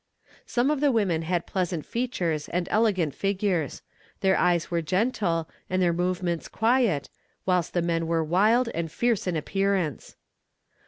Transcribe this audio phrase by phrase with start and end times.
[0.47, 3.83] Some of the women had pleasant features and elegant figures;
[4.21, 7.11] their eyes were gentle, and their movements quiet,
[7.45, 10.15] whilst the men were wild and fierce in appearance.